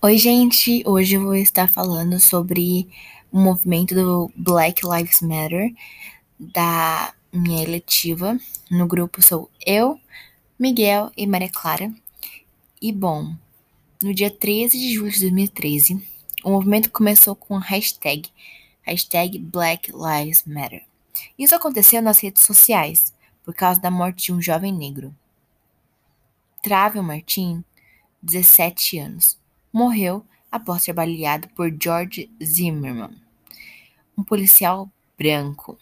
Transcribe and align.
Oi, 0.00 0.16
gente! 0.16 0.80
Hoje 0.86 1.16
eu 1.16 1.24
vou 1.24 1.34
estar 1.34 1.68
falando 1.68 2.20
sobre 2.20 2.88
o 3.32 3.40
movimento 3.40 3.96
do 3.96 4.30
Black 4.36 4.82
Lives 4.86 5.20
Matter 5.20 5.74
da 6.38 7.12
minha 7.32 7.64
eletiva. 7.64 8.38
No 8.70 8.86
grupo 8.86 9.20
sou 9.20 9.50
eu, 9.66 10.00
Miguel 10.56 11.10
e 11.16 11.26
Maria 11.26 11.50
Clara. 11.50 11.92
E 12.80 12.92
bom, 12.92 13.34
no 14.00 14.14
dia 14.14 14.30
13 14.30 14.78
de 14.78 14.94
julho 14.94 15.10
de 15.10 15.18
2013, 15.18 16.00
o 16.44 16.50
movimento 16.50 16.92
começou 16.92 17.34
com 17.34 17.56
a 17.56 17.60
hashtag, 17.60 18.30
hashtag 18.82 19.36
Black 19.36 19.90
Lives 19.90 20.44
Matter. 20.46 20.84
Isso 21.36 21.56
aconteceu 21.56 22.00
nas 22.00 22.20
redes 22.20 22.44
sociais, 22.44 23.12
por 23.44 23.52
causa 23.52 23.80
da 23.80 23.90
morte 23.90 24.26
de 24.26 24.32
um 24.32 24.40
jovem 24.40 24.72
negro. 24.72 25.12
Travel 26.62 27.02
Martin, 27.02 27.64
17 28.22 28.96
anos, 28.98 29.36
morreu 29.72 30.24
após 30.50 30.82
ser 30.82 30.92
baleado 30.92 31.48
por 31.50 31.70
George 31.80 32.30
Zimmerman, 32.42 33.16
um 34.16 34.24
policial 34.24 34.90
branco. 35.16 35.78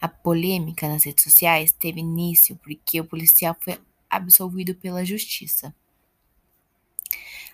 A 0.00 0.08
polêmica 0.08 0.88
nas 0.88 1.04
redes 1.04 1.24
sociais 1.24 1.72
teve 1.72 2.00
início 2.00 2.56
porque 2.62 3.00
o 3.00 3.04
policial 3.04 3.56
foi 3.58 3.78
absolvido 4.10 4.74
pela 4.74 5.04
justiça. 5.04 5.74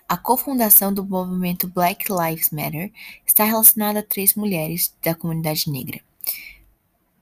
A 0.07 0.17
cofundação 0.17 0.93
do 0.93 1.03
movimento 1.03 1.67
Black 1.67 2.05
Lives 2.11 2.51
Matter 2.51 2.91
está 3.25 3.45
relacionada 3.45 3.99
a 3.99 4.03
três 4.03 4.35
mulheres 4.35 4.93
da 5.01 5.15
comunidade 5.15 5.71
negra. 5.71 6.01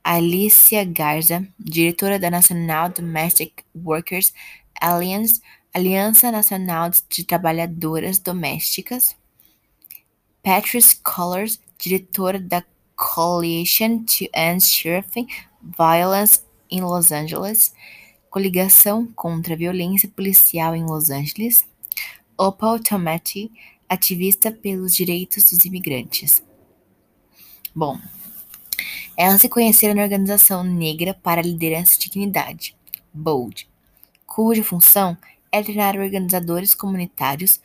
Alicia 0.03 0.83
Garza, 0.83 1.47
diretora 1.59 2.17
da 2.17 2.31
National 2.31 2.89
Domestic 2.89 3.63
Workers 3.75 4.33
Alliance, 4.81 5.39
Aliança 5.73 6.29
Nacional 6.33 6.89
de 7.09 7.23
Trabalhadoras 7.23 8.19
Domésticas. 8.19 9.15
Patrice 10.43 10.97
Collars, 10.97 11.61
diretora 11.79 12.37
da 12.37 12.61
Coalition 12.93 14.03
to 14.03 14.27
End 14.35 14.61
Sheriffing 14.61 15.27
Violence 15.61 16.41
in 16.69 16.81
Los 16.81 17.09
Angeles, 17.13 17.73
Coligação 18.29 19.07
contra 19.15 19.53
a 19.53 19.57
Violência 19.57 20.09
Policial 20.09 20.75
em 20.75 20.83
Los 20.83 21.09
Angeles. 21.09 21.63
Opal 22.37 22.77
Tometi, 22.79 23.49
ativista 23.87 24.51
pelos 24.51 24.93
direitos 24.93 25.51
dos 25.51 25.63
imigrantes. 25.63 26.43
Bom, 27.73 27.97
elas 29.15 29.39
se 29.39 29.47
conheceram 29.47 29.95
na 29.95 30.03
Organização 30.03 30.65
Negra 30.65 31.13
para 31.13 31.39
a 31.39 31.43
Liderança 31.43 31.95
e 31.95 31.99
Dignidade, 31.99 32.75
BOLD, 33.13 33.69
cuja 34.25 34.63
função 34.63 35.17
é 35.51 35.61
treinar 35.61 35.97
organizadores 35.97 36.73
comunitários 36.73 37.59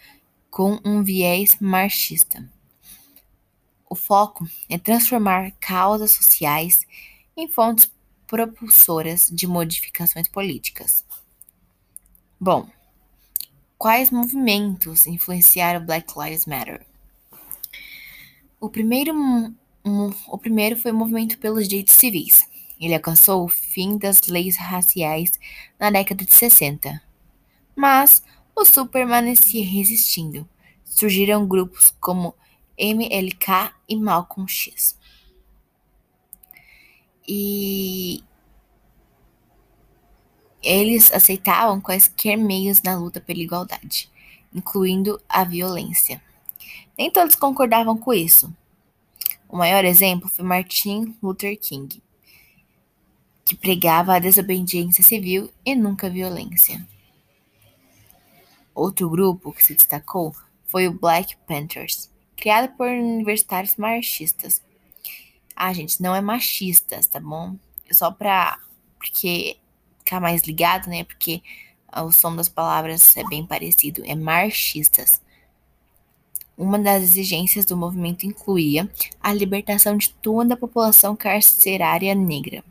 com 0.50 0.80
um 0.84 1.02
viés 1.02 1.56
marxista. 1.60 2.48
O 3.88 3.94
foco 3.94 4.48
é 4.68 4.76
transformar 4.78 5.52
causas 5.60 6.12
sociais 6.12 6.84
em 7.36 7.46
fontes 7.46 7.90
propulsoras 8.26 9.28
de 9.30 9.46
modificações 9.46 10.26
políticas. 10.26 11.04
Bom, 12.40 12.68
quais 13.78 14.10
movimentos 14.10 15.06
influenciaram 15.06 15.84
Black 15.84 16.12
Lives 16.18 16.46
Matter? 16.46 16.84
O 18.60 18.68
primeiro, 18.68 19.14
o 20.28 20.38
primeiro 20.38 20.76
foi 20.76 20.90
o 20.90 20.96
movimento 20.96 21.38
pelos 21.38 21.68
direitos 21.68 21.94
civis. 21.94 22.48
Ele 22.80 22.94
alcançou 22.94 23.44
o 23.44 23.48
fim 23.48 23.96
das 23.96 24.22
leis 24.22 24.56
raciais 24.56 25.38
na 25.78 25.90
década 25.90 26.24
de 26.24 26.34
60. 26.34 27.05
Mas 27.77 28.22
o 28.55 28.64
Sul 28.64 28.86
permanecia 28.86 29.62
resistindo. 29.62 30.48
Surgiram 30.82 31.46
grupos 31.46 31.94
como 32.00 32.34
MLK 32.78 33.72
e 33.86 33.94
Malcolm 33.96 34.48
X. 34.48 34.98
E 37.28 38.25
eles 40.62 41.12
aceitavam 41.12 41.81
quaisquer 41.81 42.37
meios 42.37 42.82
na 42.82 42.97
luta 42.97 43.20
pela 43.20 43.41
igualdade, 43.41 44.10
incluindo 44.54 45.20
a 45.28 45.44
violência. 45.44 46.22
Nem 46.97 47.10
todos 47.10 47.34
concordavam 47.34 47.97
com 47.97 48.12
isso. 48.12 48.53
O 49.48 49.56
maior 49.56 49.84
exemplo 49.84 50.28
foi 50.28 50.44
Martin 50.44 51.14
Luther 51.22 51.58
King, 51.58 52.03
que 53.44 53.54
pregava 53.54 54.14
a 54.14 54.19
desobediência 54.19 55.04
civil 55.04 55.53
e 55.64 55.75
nunca 55.75 56.06
a 56.06 56.10
violência. 56.10 56.84
Outro 58.76 59.09
grupo 59.09 59.54
que 59.54 59.64
se 59.64 59.75
destacou 59.75 60.37
foi 60.66 60.87
o 60.87 60.92
Black 60.92 61.34
Panthers, 61.48 62.10
criado 62.37 62.76
por 62.76 62.87
universitários 62.87 63.75
marxistas. 63.76 64.62
Ah, 65.56 65.72
gente, 65.72 66.03
não 66.03 66.14
é 66.14 66.20
machistas, 66.20 67.06
tá 67.06 67.19
bom? 67.19 67.56
Só 67.91 68.10
pra. 68.10 68.59
Porque 68.98 69.56
ficar 70.00 70.20
mais 70.20 70.42
ligado, 70.42 70.88
né? 70.88 71.04
Porque 71.04 71.42
o 72.04 72.12
som 72.12 72.37
das 72.37 72.50
palavras 72.50 73.16
é 73.16 73.25
bem 73.25 73.47
parecido. 73.47 74.03
É 74.04 74.14
marxistas. 74.14 75.22
Uma 76.54 76.78
das 76.78 77.03
exigências 77.03 77.64
do 77.64 77.76
movimento 77.78 78.26
incluía 78.26 78.91
a 79.22 79.32
libertação 79.32 79.97
de 79.97 80.10
toda 80.10 80.53
a 80.53 80.56
população 80.56 81.16
carcerária 81.16 82.14
negra 82.14 82.62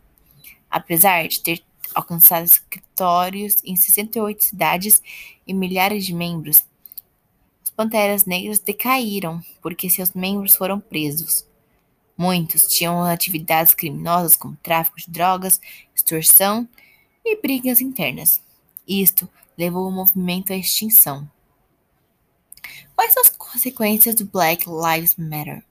apesar 0.76 1.26
de 1.26 1.40
ter 1.40 1.64
alcançado 1.96 2.44
escritórios 2.44 3.64
em 3.64 3.76
68 3.76 4.44
cidades 4.44 5.02
e 5.48 5.54
milhares 5.54 6.06
de 6.06 6.14
membros. 6.14 6.66
Os 7.64 7.72
Panteras 7.72 8.26
Negras 8.26 8.60
decaíram 8.60 9.42
porque 9.62 9.90
seus 9.90 10.12
membros 10.12 10.56
foram 10.56 10.80
presos. 10.80 11.48
Muitos 12.18 12.68
tinham 12.68 13.04
atividades 13.04 13.74
criminosas 13.74 14.36
como 14.36 14.58
tráfico 14.58 14.98
de 14.98 15.10
drogas, 15.10 15.60
extorsão 15.96 16.68
e 17.24 17.42
brigas 17.42 17.82
internas. 17.82 18.42
Isto 18.88 19.28
levou 19.58 19.88
o 19.88 19.92
movimento 19.92 20.54
à 20.54 20.56
extinção. 20.56 21.30
Quais 22.96 23.14
são 23.14 23.24
as 23.24 23.30
consequências 23.30 24.16
do 24.16 24.26
Black 24.26 24.66
Lives 24.68 25.16
Matter? 25.16 25.64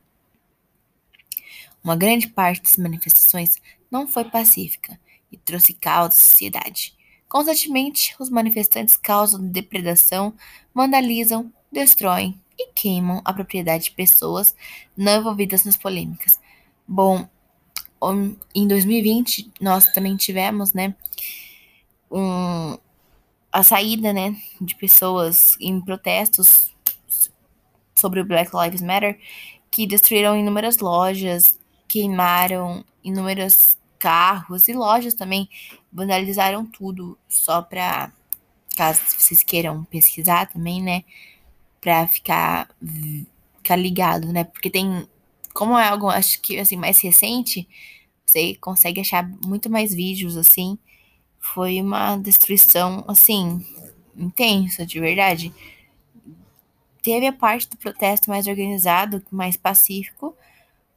Uma 1.83 1.97
grande 1.97 2.29
parte 2.29 2.63
das 2.63 2.77
manifestações 2.77 3.59
não 3.91 4.07
foi 4.07 4.25
pacífica 4.25 4.99
e 5.35 5.37
trouxe 5.39 5.75
caos 5.75 6.09
à 6.09 6.11
sociedade. 6.13 6.95
Constantemente, 7.29 8.15
os 8.21 8.31
manifestantes 8.31 8.97
causam 8.97 9.45
depredação, 9.45 10.33
vandalizam, 10.73 11.53
destroem 11.71 12.41
e 12.57 12.69
queimam 12.73 13.21
a 13.25 13.33
propriedade 13.33 13.85
de 13.85 13.91
pessoas 13.91 14.55
não 14.97 15.21
envolvidas 15.21 15.65
nas 15.65 15.77
polêmicas. 15.77 16.39
Bom, 16.87 17.29
em 18.55 18.69
2020 18.69 19.51
nós 19.61 19.91
também 19.91 20.17
tivemos, 20.17 20.73
né, 20.73 20.95
um, 22.11 22.79
a 23.51 23.63
saída, 23.63 24.13
né, 24.13 24.37
de 24.61 24.77
pessoas 24.77 25.57
em 25.61 25.81
protestos 25.81 26.73
sobre 27.95 28.21
o 28.21 28.25
Black 28.25 28.51
Lives 28.55 28.83
Matter 28.83 29.19
que 29.71 29.89
destruíram 29.89 30.37
inúmeras 30.37 30.79
lojas, 30.79 31.59
queimaram 31.89 32.85
inúmeros 33.03 33.77
carros 34.05 34.69
e 34.69 34.75
lojas 34.75 35.15
também, 35.15 35.49
vandalizaram 35.91 36.67
tudo 36.67 37.19
só 37.27 37.63
para 37.63 38.13
caso 38.77 39.01
vocês 39.19 39.43
queiram 39.43 39.83
pesquisar 39.85 40.47
também, 40.47 40.83
né, 40.83 41.05
para 41.81 42.07
ficar 42.07 42.69
ficar 43.57 43.77
ligado, 43.77 44.31
né? 44.31 44.45
Porque 44.45 44.69
tem 44.69 45.09
como 45.55 45.79
é 45.79 45.89
algo 45.89 46.09
acho 46.11 46.41
que 46.43 46.59
assim 46.59 46.77
mais 46.77 47.01
recente, 47.01 47.67
você 48.27 48.55
consegue 48.57 49.01
achar 49.01 49.27
muito 49.47 49.71
mais 49.71 49.95
vídeos 49.95 50.37
assim. 50.37 50.79
Foi 51.41 51.81
uma 51.81 52.17
destruição 52.19 53.05
assim 53.09 53.65
intensa, 54.17 54.85
de 54.85 55.01
verdade. 55.01 55.53
Teve 57.03 57.27
a 57.27 57.33
parte 57.33 57.69
do 57.71 57.77
protesto 57.79 58.31
mais 58.31 58.47
organizado, 58.47 59.23
mais 59.31 59.57
pacífico, 59.57 60.37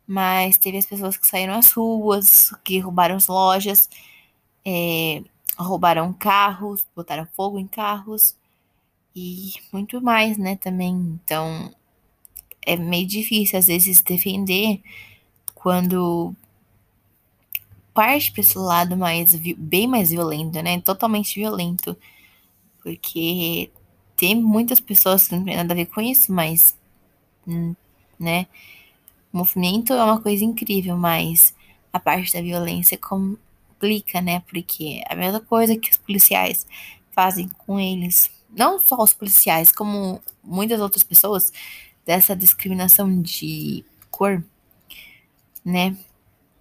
mas 0.07 0.57
teve 0.57 0.77
as 0.77 0.85
pessoas 0.85 1.17
que 1.17 1.27
saíram 1.27 1.55
às 1.55 1.71
ruas, 1.71 2.51
que 2.63 2.79
roubaram 2.79 3.15
as 3.15 3.27
lojas, 3.27 3.89
é, 4.65 5.23
roubaram 5.57 6.13
carros, 6.13 6.85
botaram 6.95 7.27
fogo 7.35 7.59
em 7.59 7.67
carros 7.67 8.35
e 9.15 9.53
muito 9.73 10.01
mais, 10.01 10.37
né, 10.37 10.55
também. 10.55 10.93
Então, 11.23 11.73
é 12.65 12.75
meio 12.77 13.07
difícil 13.07 13.59
às 13.59 13.67
vezes 13.67 14.01
defender 14.01 14.81
quando 15.55 16.35
parte 17.93 18.31
para 18.31 18.41
esse 18.41 18.57
lado 18.57 18.95
mais 18.95 19.33
bem 19.57 19.87
mais 19.87 20.11
violento, 20.11 20.61
né? 20.61 20.79
Totalmente 20.81 21.39
violento. 21.39 21.97
Porque 22.83 23.71
tem 24.15 24.35
muitas 24.35 24.79
pessoas 24.79 25.27
que 25.27 25.35
não 25.35 25.43
tem 25.45 25.55
nada 25.55 25.73
a 25.73 25.75
ver 25.75 25.87
com 25.87 26.01
isso, 26.01 26.31
mas 26.31 26.77
hum, 27.47 27.75
né? 28.19 28.47
O 29.37 29.41
movimento 29.41 29.93
é 29.93 30.03
uma 30.03 30.19
coisa 30.19 30.43
incrível, 30.43 30.97
mas 30.97 31.53
a 31.93 31.99
parte 31.99 32.33
da 32.33 32.41
violência 32.41 32.97
complica, 32.97 34.19
né? 34.19 34.39
Porque 34.49 35.03
é 35.07 35.13
a 35.13 35.15
mesma 35.15 35.39
coisa 35.39 35.77
que 35.77 35.91
os 35.91 35.97
policiais 35.97 36.65
fazem 37.11 37.47
com 37.49 37.79
eles, 37.79 38.31
não 38.49 38.79
só 38.79 38.95
os 38.97 39.13
policiais, 39.13 39.71
como 39.71 40.19
muitas 40.43 40.81
outras 40.81 41.03
pessoas, 41.03 41.53
dessa 42.03 42.35
discriminação 42.35 43.21
de 43.21 43.85
cor, 44.09 44.43
né? 45.63 45.95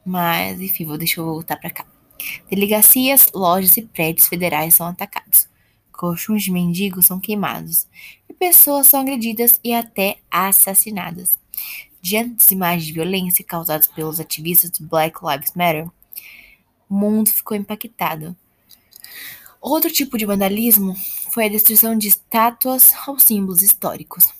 Mas, 0.05 0.61
enfim, 0.61 0.85
vou 0.85 0.99
deixa 0.99 1.19
eu 1.19 1.25
voltar 1.25 1.57
para 1.57 1.71
cá. 1.71 1.87
Delegacias, 2.51 3.33
lojas 3.35 3.75
e 3.79 3.83
prédios 3.87 4.29
federais 4.29 4.75
são 4.75 4.87
atacados. 4.87 5.49
Colchões 5.91 6.43
de 6.43 6.53
mendigos 6.53 7.07
são 7.07 7.19
queimados. 7.19 7.89
E 8.29 8.35
pessoas 8.35 8.87
são 8.87 9.01
agredidas 9.01 9.59
e 9.65 9.73
até 9.73 10.19
assassinadas. 10.31 11.39
Diante 12.09 12.35
das 12.35 12.53
imagens 12.53 12.87
de 12.87 12.93
violência 12.93 13.45
causadas 13.45 13.89
pelos 13.89 14.21
ativistas 14.21 14.71
do 14.71 14.87
Black 14.87 15.19
Lives 15.25 15.51
Matter, 15.57 15.91
o 16.89 16.95
mundo 16.95 17.33
ficou 17.33 17.57
impactado. 17.57 18.37
Outro 19.61 19.91
tipo 19.91 20.17
de 20.17 20.25
vandalismo 20.25 20.95
foi 21.33 21.47
a 21.47 21.49
destruição 21.49 21.99
de 21.99 22.07
estátuas 22.07 22.93
ou 23.09 23.19
símbolos 23.19 23.61
históricos. 23.61 24.33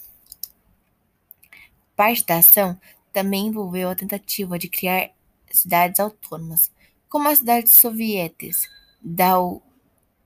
Parte 1.97 2.25
da 2.25 2.37
ação 2.37 2.81
também 3.13 3.49
envolveu 3.49 3.91
a 3.91 3.97
tentativa 3.97 4.57
de 4.57 4.69
criar 4.69 5.11
cidades 5.51 5.99
autônomas, 5.99 6.71
como 7.09 7.29
as 7.29 7.41
cidades 7.41 7.73
sovietas 7.73 8.63
da, 9.03 9.41
U, 9.41 9.61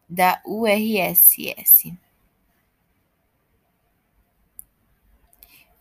da 0.07 0.43
URSS. 0.45 1.97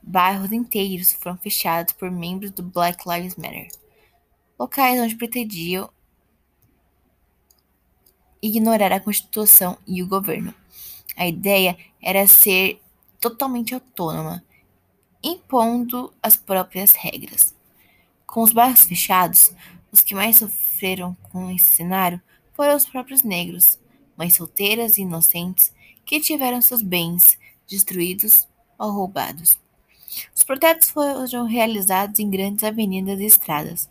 Bairros 0.09 0.51
inteiros 0.51 1.13
foram 1.13 1.37
fechados 1.37 1.93
por 1.93 2.09
membros 2.09 2.49
do 2.49 2.63
Black 2.63 3.07
Lives 3.07 3.35
Matter, 3.35 3.67
locais 4.57 4.99
onde 4.99 5.15
pretendiam 5.15 5.87
ignorar 8.41 8.91
a 8.91 8.99
Constituição 8.99 9.77
e 9.85 10.01
o 10.01 10.07
governo. 10.07 10.51
A 11.15 11.27
ideia 11.27 11.77
era 12.01 12.25
ser 12.25 12.81
totalmente 13.19 13.75
autônoma, 13.75 14.43
impondo 15.21 16.11
as 16.23 16.35
próprias 16.35 16.93
regras. 16.93 17.55
Com 18.25 18.41
os 18.41 18.51
bairros 18.51 18.85
fechados, 18.85 19.53
os 19.91 20.01
que 20.01 20.15
mais 20.15 20.37
sofreram 20.37 21.15
com 21.31 21.51
esse 21.51 21.67
cenário 21.67 22.19
foram 22.53 22.75
os 22.75 22.87
próprios 22.87 23.21
negros, 23.21 23.79
mães 24.17 24.33
solteiras 24.33 24.97
e 24.97 25.01
inocentes 25.01 25.71
que 26.03 26.19
tiveram 26.19 26.63
seus 26.63 26.81
bens 26.81 27.37
destruídos 27.67 28.47
ou 28.75 28.89
roubados. 28.89 29.68
Os 30.35 30.43
protestos 30.43 30.89
foram 30.89 31.45
realizados 31.45 32.19
em 32.19 32.29
grandes 32.29 32.63
avenidas 32.63 33.19
e 33.19 33.25
estradas. 33.25 33.89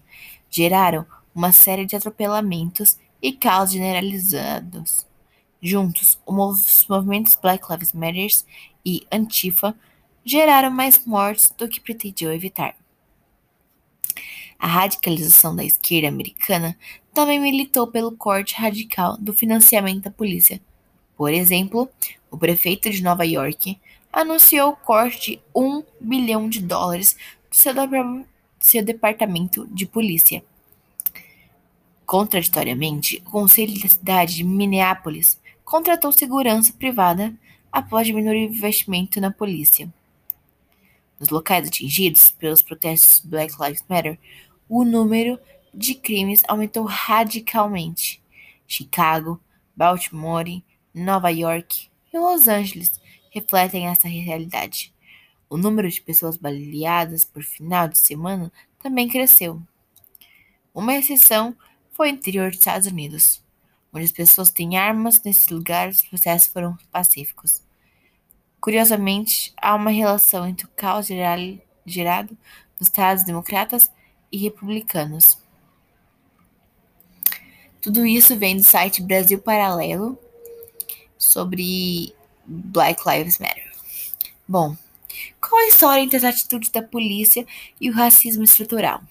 Geraram 0.50 1.06
uma 1.34 1.52
série 1.52 1.86
de 1.86 1.96
atropelamentos 1.96 2.98
e 3.22 3.32
caos 3.32 3.72
generalizados. 3.72 5.06
Juntos, 5.60 6.18
os 6.26 6.86
movimentos 6.88 7.36
Black 7.36 7.64
Lives 7.70 7.92
Matter 7.92 8.30
e 8.84 9.06
Antifa 9.10 9.74
geraram 10.24 10.70
mais 10.70 11.04
mortes 11.04 11.52
do 11.56 11.68
que 11.68 11.80
pretendiam 11.80 12.32
evitar. 12.32 12.76
A 14.58 14.66
radicalização 14.66 15.54
da 15.54 15.64
esquerda 15.64 16.08
americana 16.08 16.76
também 17.14 17.38
militou 17.40 17.86
pelo 17.86 18.16
corte 18.16 18.54
radical 18.54 19.16
do 19.16 19.32
financiamento 19.32 20.08
à 20.08 20.10
polícia. 20.10 20.60
Por 21.16 21.32
exemplo, 21.32 21.88
o 22.30 22.36
prefeito 22.36 22.90
de 22.90 23.02
Nova 23.02 23.24
York 23.24 23.78
anunciou 24.12 24.70
o 24.70 24.76
corte 24.76 25.36
de 25.36 25.40
1 25.54 25.82
bilhão 26.00 26.48
de 26.48 26.60
dólares 26.60 27.16
do 27.50 27.56
seu, 27.56 27.72
seu 28.58 28.84
departamento 28.84 29.66
de 29.68 29.86
polícia. 29.86 30.42
Contraditoriamente, 32.06 33.22
o 33.26 33.30
Conselho 33.30 33.80
da 33.80 33.88
cidade 33.88 34.36
de 34.36 34.44
Minneapolis 34.44 35.38
contratou 35.64 36.10
segurança 36.10 36.72
privada 36.72 37.34
após 37.70 38.06
diminuir 38.06 38.48
o 38.48 38.54
investimento 38.54 39.20
na 39.20 39.30
polícia. 39.30 39.92
Nos 41.20 41.28
locais 41.28 41.68
atingidos 41.68 42.30
pelos 42.30 42.62
protestos 42.62 43.20
Black 43.20 43.54
Lives 43.60 43.84
Matter, 43.88 44.18
o 44.68 44.84
número 44.84 45.38
de 45.74 45.94
crimes 45.94 46.42
aumentou 46.48 46.84
radicalmente. 46.84 48.22
Chicago, 48.66 49.40
Baltimore, 49.76 50.62
Nova 50.94 51.30
York 51.30 51.88
e 52.12 52.18
Los 52.18 52.48
Angeles 52.48 53.00
refletem 53.38 53.86
essa 53.86 54.08
realidade. 54.08 54.94
O 55.48 55.56
número 55.56 55.88
de 55.88 56.00
pessoas 56.00 56.36
baleadas 56.36 57.24
por 57.24 57.42
final 57.42 57.88
de 57.88 57.98
semana 57.98 58.52
também 58.78 59.08
cresceu. 59.08 59.62
Uma 60.74 60.94
exceção 60.94 61.56
foi 61.92 62.10
o 62.10 62.14
interior 62.14 62.50
dos 62.50 62.58
Estados 62.58 62.86
Unidos, 62.86 63.42
onde 63.92 64.04
as 64.04 64.12
pessoas 64.12 64.50
têm 64.50 64.76
armas, 64.76 65.22
nesse 65.22 65.52
lugar 65.52 65.88
os 65.88 66.02
processos 66.02 66.48
foram 66.48 66.76
pacíficos. 66.92 67.62
Curiosamente, 68.60 69.52
há 69.60 69.74
uma 69.74 69.90
relação 69.90 70.46
entre 70.46 70.66
o 70.66 70.70
caos 70.76 71.06
gerado 71.06 72.38
nos 72.78 72.88
Estados 72.88 73.24
democratas 73.24 73.90
e 74.30 74.36
republicanos. 74.36 75.38
Tudo 77.80 78.04
isso 78.04 78.36
vem 78.36 78.56
do 78.56 78.62
site 78.62 79.02
Brasil 79.02 79.38
Paralelo 79.40 80.18
sobre 81.16 82.14
Black 82.48 83.02
Lives 83.06 83.38
Matter. 83.38 83.70
Bom, 84.46 84.74
qual 85.40 85.60
a 85.62 85.68
história 85.68 86.02
entre 86.02 86.16
as 86.16 86.24
atitudes 86.24 86.70
da 86.70 86.82
polícia 86.82 87.46
e 87.80 87.90
o 87.90 87.94
racismo 87.94 88.42
estrutural? 88.42 89.02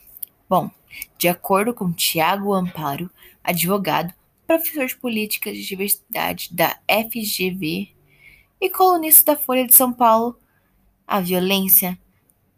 Bom, 0.49 0.71
de 1.17 1.27
acordo 1.27 1.73
com 1.73 1.91
Tiago 1.91 2.53
Amparo, 2.53 3.09
advogado, 3.43 4.13
professor 4.47 4.87
de 4.87 4.97
política 4.97 5.51
de 5.51 5.63
diversidade 5.63 6.49
da 6.51 6.77
FGV 6.89 7.89
e 8.59 8.69
colunista 8.69 9.35
da 9.35 9.39
Folha 9.39 9.67
de 9.67 9.75
São 9.75 9.93
Paulo, 9.93 10.39
a 11.05 11.19
violência 11.19 11.97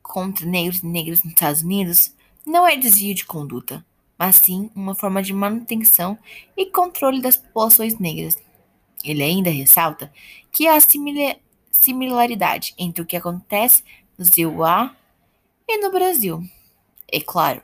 contra 0.02 0.46
negros 0.46 0.80
e 0.80 0.88
negras 0.88 1.24
nos 1.24 1.34
Estados 1.34 1.62
Unidos 1.62 2.16
não 2.46 2.66
é 2.66 2.76
desvio 2.76 3.14
de 3.14 3.26
conduta, 3.26 3.86
mas 4.18 4.38
sim 4.38 4.72
uma 4.76 4.96
forma 4.96 5.22
de 5.22 5.34
manutenção 5.34 6.18
e 6.56 6.66
controle 6.68 7.22
das 7.22 7.38
populações 7.38 8.00
negras. 8.00 8.38
Ele 9.04 9.24
ainda 9.24 9.50
ressalta 9.50 10.12
que 10.52 10.68
há 10.68 10.78
similaridade 11.72 12.74
entre 12.78 13.02
o 13.02 13.06
que 13.06 13.16
acontece 13.16 13.84
no 14.18 14.26
ZUA 14.26 14.96
e 15.68 15.78
no 15.78 15.92
Brasil. 15.92 16.44
É 17.12 17.20
claro 17.22 17.62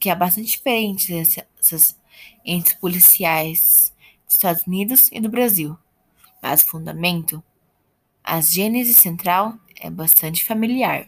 que 0.00 0.10
há 0.10 0.14
bastante 0.14 0.48
diferenças 0.48 1.96
entre 2.44 2.76
policiais 2.76 3.92
dos 4.26 4.34
Estados 4.34 4.66
Unidos 4.66 5.08
e 5.12 5.20
do 5.20 5.28
Brasil, 5.28 5.76
mas 6.42 6.62
o 6.62 6.66
fundamento, 6.66 7.42
a 8.22 8.40
gênese 8.40 8.94
central, 8.94 9.54
é 9.80 9.90
bastante 9.90 10.44
familiar. 10.44 11.06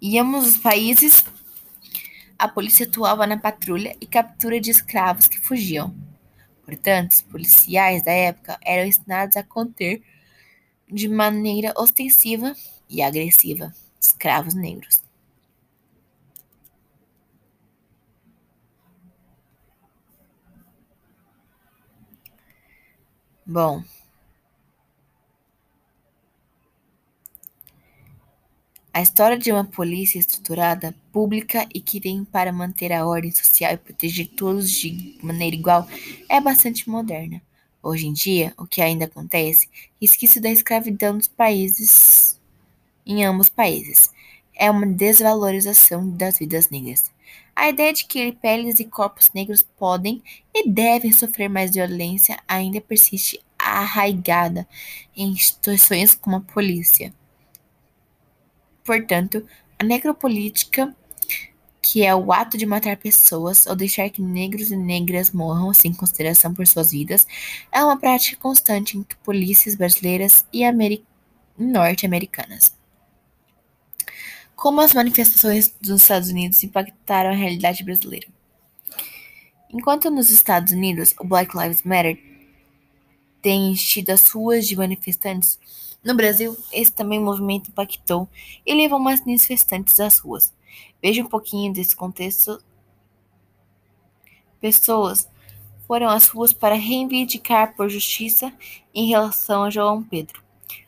Em 0.00 0.18
ambos 0.18 0.46
os 0.46 0.56
países, 0.56 1.22
a 2.38 2.48
polícia 2.48 2.86
atuava 2.86 3.26
na 3.26 3.36
patrulha 3.36 3.94
e 4.00 4.06
captura 4.06 4.58
de 4.58 4.70
escravos 4.70 5.28
que 5.28 5.38
fugiam. 5.38 5.94
Portanto, 6.70 7.24
policiais 7.24 8.04
da 8.04 8.12
época 8.12 8.56
eram 8.64 8.86
ensinados 8.86 9.36
a 9.36 9.42
conter 9.42 10.00
de 10.90 11.08
maneira 11.08 11.74
ostensiva 11.76 12.54
e 12.90 13.02
agressiva 13.02 13.74
escravos 14.00 14.54
negros. 14.54 15.02
Bom, 23.46 23.84
A 29.00 29.02
história 29.02 29.38
de 29.38 29.50
uma 29.50 29.64
polícia 29.64 30.18
estruturada, 30.18 30.94
pública 31.10 31.66
e 31.74 31.80
que 31.80 31.98
vem 31.98 32.22
para 32.22 32.52
manter 32.52 32.92
a 32.92 33.06
ordem 33.06 33.30
social 33.30 33.72
e 33.72 33.78
proteger 33.78 34.28
todos 34.28 34.70
de 34.70 35.16
maneira 35.22 35.56
igual 35.56 35.88
é 36.28 36.38
bastante 36.38 36.86
moderna. 36.86 37.40
Hoje 37.82 38.06
em 38.06 38.12
dia, 38.12 38.52
o 38.58 38.66
que 38.66 38.82
ainda 38.82 39.06
acontece, 39.06 39.70
resquício 39.98 40.38
da 40.38 40.50
escravidão 40.50 41.16
dos 41.16 41.28
países, 41.28 42.38
em 43.06 43.24
ambos 43.24 43.48
países, 43.48 44.10
é 44.54 44.70
uma 44.70 44.84
desvalorização 44.84 46.10
das 46.10 46.38
vidas 46.38 46.68
negras. 46.68 47.10
A 47.56 47.70
ideia 47.70 47.94
de 47.94 48.04
que 48.04 48.32
peles 48.32 48.80
e 48.80 48.84
corpos 48.84 49.30
negros 49.32 49.62
podem 49.62 50.22
e 50.54 50.68
devem 50.68 51.10
sofrer 51.10 51.48
mais 51.48 51.70
violência 51.70 52.38
ainda 52.46 52.82
persiste 52.82 53.42
arraigada 53.58 54.68
em 55.16 55.30
instituições 55.30 56.14
como 56.14 56.36
a 56.36 56.40
polícia 56.40 57.14
Portanto, 58.84 59.46
a 59.78 59.84
necropolítica, 59.84 60.94
que 61.82 62.04
é 62.04 62.14
o 62.14 62.32
ato 62.32 62.58
de 62.58 62.66
matar 62.66 62.96
pessoas 62.96 63.66
ou 63.66 63.74
deixar 63.74 64.10
que 64.10 64.20
negros 64.20 64.70
e 64.70 64.76
negras 64.76 65.30
morram 65.30 65.72
sem 65.72 65.92
consideração 65.92 66.52
por 66.52 66.66
suas 66.66 66.90
vidas, 66.90 67.26
é 67.72 67.82
uma 67.82 67.98
prática 67.98 68.36
constante 68.36 68.98
entre 68.98 69.16
polícias 69.18 69.74
brasileiras 69.74 70.44
e 70.52 70.62
norte-americanas. 71.58 72.74
Como 74.54 74.80
as 74.80 74.92
manifestações 74.92 75.74
dos 75.80 76.02
Estados 76.02 76.28
Unidos 76.28 76.62
impactaram 76.62 77.30
a 77.30 77.34
realidade 77.34 77.82
brasileira? 77.82 78.28
Enquanto 79.72 80.10
nos 80.10 80.30
Estados 80.30 80.72
Unidos 80.72 81.14
o 81.18 81.24
Black 81.24 81.56
Lives 81.56 81.82
Matter 81.82 82.29
tem 83.42 83.72
enchido 83.72 84.12
as 84.12 84.30
ruas 84.30 84.66
de 84.66 84.76
manifestantes. 84.76 85.58
No 86.02 86.14
Brasil, 86.14 86.56
esse 86.72 86.92
também 86.92 87.20
movimento 87.20 87.70
impactou 87.70 88.28
e 88.64 88.74
levou 88.74 88.98
mais 88.98 89.20
manifestantes 89.20 89.98
às 90.00 90.18
ruas. 90.18 90.52
Veja 91.02 91.22
um 91.22 91.28
pouquinho 91.28 91.72
desse 91.72 91.94
contexto. 91.94 92.62
Pessoas 94.60 95.28
foram 95.86 96.08
às 96.08 96.28
ruas 96.28 96.52
para 96.52 96.74
reivindicar 96.74 97.74
por 97.74 97.88
justiça 97.88 98.52
em 98.94 99.08
relação 99.08 99.64
a 99.64 99.70
João 99.70 100.02
Pedro, 100.02 100.42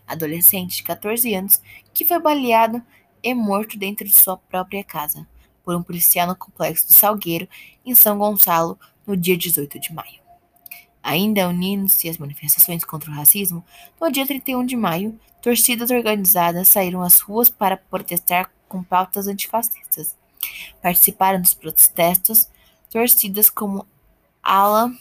adolescente 0.07 0.77
de 0.77 0.83
14 0.83 1.35
anos 1.35 1.63
que 1.93 2.05
foi 2.05 2.21
baleado 2.21 2.83
e 3.23 3.35
morto 3.35 3.79
dentro 3.79 4.07
de 4.07 4.17
sua 4.17 4.37
própria 4.37 4.83
casa 4.83 5.27
por 5.65 5.75
um 5.75 5.83
policial 5.83 6.27
no 6.27 6.37
complexo 6.37 6.89
do 6.89 6.93
Salgueiro, 6.93 7.49
em 7.85 7.95
São 7.95 8.19
Gonçalo, 8.19 8.79
no 9.07 9.17
dia 9.17 9.37
18 9.37 9.79
de 9.79 9.93
maio. 9.93 10.22
Ainda 11.03 11.49
unindo-se 11.49 12.09
às 12.09 12.19
manifestações 12.19 12.85
contra 12.85 13.11
o 13.11 13.15
racismo, 13.15 13.65
no 14.01 14.11
dia 14.11 14.27
31 14.27 14.65
de 14.65 14.77
maio, 14.77 15.19
torcidas 15.41 15.91
organizadas 15.91 16.69
saíram 16.69 17.03
às 17.03 17.21
ruas 17.21 17.49
para 17.49 17.77
protestar 17.77 18.51
com 18.69 18.83
pautas 18.83 19.27
antifascistas. 19.27 20.17
Participaram 20.81 21.41
dos 21.41 21.55
protestos 21.55 22.49
torcidas 22.91 23.51
como 23.51 23.87
Ala 24.43 24.93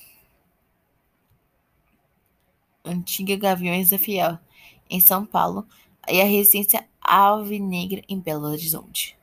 Antiga 2.83 3.35
Gaviões 3.35 3.89
da 3.91 3.97
Fiel, 3.97 4.39
em 4.89 4.99
São 4.99 5.25
Paulo, 5.25 5.67
e 6.09 6.19
a 6.19 6.25
Resistência 6.25 6.87
Alvinegra, 7.01 8.01
em 8.09 8.19
Belo 8.19 8.47
Horizonte. 8.47 9.17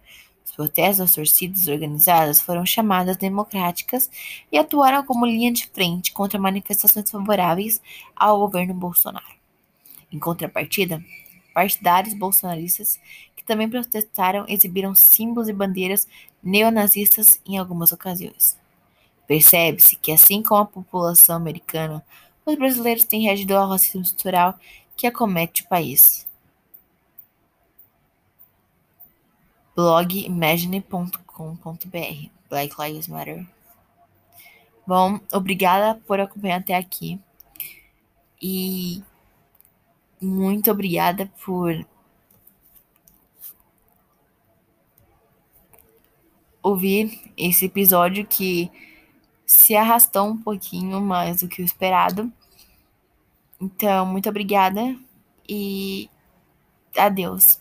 Os 0.59 0.67
protestos 0.67 0.99
das 0.99 1.15
torcidas 1.15 1.69
organizadas 1.69 2.41
foram 2.41 2.67
chamadas 2.67 3.17
democráticas 3.17 4.11
e 4.51 4.59
atuaram 4.59 5.05
como 5.05 5.25
linha 5.25 5.53
de 5.53 5.69
frente 5.69 6.13
contra 6.13 6.37
manifestações 6.37 7.09
favoráveis 7.09 7.81
ao 8.17 8.41
governo 8.41 8.75
Bolsonaro. 8.75 9.39
Em 10.11 10.19
contrapartida, 10.19 11.01
partidários 11.55 12.13
bolsonaristas 12.13 12.99
que 13.37 13.45
também 13.45 13.71
protestaram 13.71 14.45
exibiram 14.49 14.97
símbolos 14.97 15.49
e 15.49 15.53
bandeiras 15.53 16.09
neonazistas 16.43 17.41
em 17.47 17.57
algumas 17.57 17.93
ocasiões. 17.93 18.59
Percebe-se 19.29 19.95
que, 19.95 20.11
assim 20.11 20.43
como 20.43 20.63
a 20.63 20.67
população 20.67 21.37
americana, 21.37 22.05
os 22.45 22.57
brasileiros 22.57 23.05
têm 23.05 23.23
reagido 23.23 23.57
ao 23.57 23.69
racismo 23.69 24.03
estrutural 24.03 24.59
que 24.97 25.07
acomete 25.07 25.63
o 25.63 25.69
país. 25.69 26.28
Blog 29.79 30.27
imagine.com.br 30.27 32.29
Black 32.51 32.75
Lives 32.81 33.07
Matter. 33.07 33.47
Bom, 34.85 35.21
obrigada 35.33 36.03
por 36.05 36.19
acompanhar 36.19 36.59
até 36.59 36.75
aqui. 36.75 37.21
E 38.43 39.01
muito 40.21 40.69
obrigada 40.69 41.31
por 41.45 41.87
ouvir 46.61 47.33
esse 47.37 47.67
episódio 47.67 48.27
que 48.27 48.69
se 49.47 49.77
arrastou 49.77 50.27
um 50.27 50.37
pouquinho 50.37 51.01
mais 51.01 51.43
do 51.43 51.47
que 51.47 51.63
o 51.63 51.65
esperado. 51.65 52.33
Então, 53.61 54.05
muito 54.07 54.29
obrigada 54.29 54.99
e 55.49 56.11
adeus. 56.97 57.61